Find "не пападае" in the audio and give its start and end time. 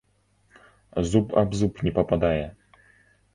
1.89-2.47